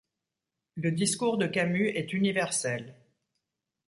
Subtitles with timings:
[0.77, 2.95] Le discours de Camus est universel.